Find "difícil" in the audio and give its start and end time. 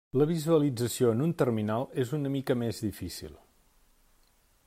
2.87-3.39